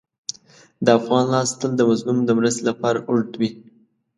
د 0.85 0.87
افغان 0.99 1.25
لاس 1.33 1.49
تل 1.59 1.71
د 1.77 1.81
مظلوم 1.89 2.17
د 2.25 2.29
مرستې 2.37 2.63
لپاره 2.69 2.99
اوږد 3.09 3.33
وي. 3.39 3.49